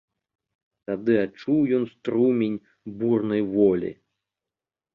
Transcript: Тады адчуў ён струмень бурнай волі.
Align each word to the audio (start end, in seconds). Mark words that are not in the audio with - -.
Тады 0.91 1.17
адчуў 1.25 1.59
ён 1.77 1.85
струмень 1.93 2.57
бурнай 2.99 3.47
волі. 3.55 3.95